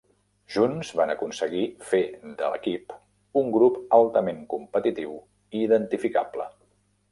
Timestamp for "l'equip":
2.55-2.97